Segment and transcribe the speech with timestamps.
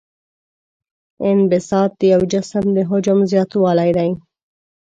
[1.29, 4.09] انبساط د یو جسم د حجم زیاتوالی دی.